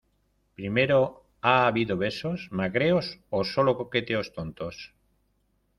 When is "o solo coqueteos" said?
3.29-4.27